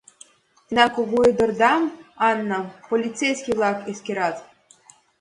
Тендан 0.67 0.89
кугу 0.95 1.17
ӱдырдам, 1.29 1.83
Аннам, 2.27 2.65
полицейский-влак 2.89 3.77
эскерат. 3.91 4.37